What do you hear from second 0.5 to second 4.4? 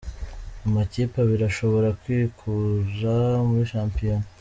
Amakipe abiri ashobora kwikura muri shampiyona